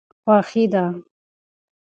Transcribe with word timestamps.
خوښي 0.23 0.63
ده. 0.73 0.85